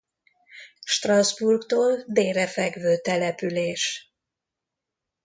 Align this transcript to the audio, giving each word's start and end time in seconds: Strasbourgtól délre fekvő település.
Strasbourgtól 0.85 2.03
délre 2.07 2.47
fekvő 2.47 2.97
település. 3.01 4.13